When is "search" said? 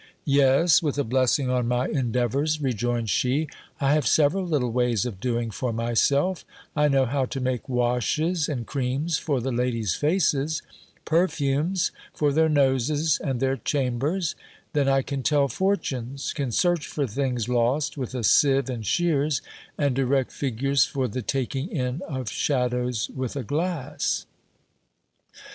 16.51-16.87